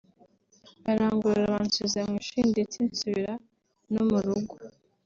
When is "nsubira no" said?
2.89-4.03